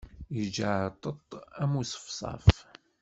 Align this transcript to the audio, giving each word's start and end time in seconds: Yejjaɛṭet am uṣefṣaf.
Yejjaɛṭet 0.35 1.29
am 1.61 1.71
uṣefṣaf. 1.81 2.45